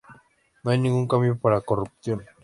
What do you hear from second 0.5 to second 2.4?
No hay ningún cambio para "Corruption".